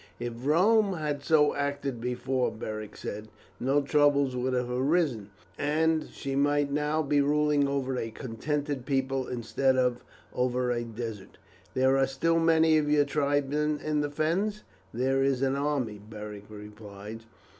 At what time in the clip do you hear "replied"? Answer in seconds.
16.49-17.25